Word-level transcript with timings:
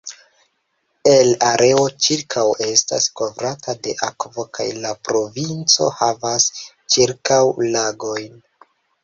El 1.09 1.27
areo 1.49 1.83
ĉirkaŭ 2.05 2.45
estas 2.67 3.05
kovrata 3.21 3.75
de 3.89 3.93
akvo 4.09 4.47
kaj 4.59 4.67
la 4.87 4.95
provinco 5.11 5.91
havas 6.01 6.49
ĉirkaŭ 6.97 7.41
lagojn. 7.79 8.45